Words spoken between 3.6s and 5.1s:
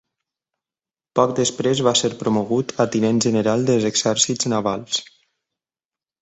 dels exercits navals.